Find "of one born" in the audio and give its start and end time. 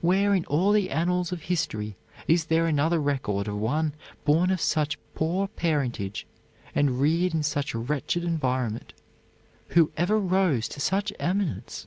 3.48-4.50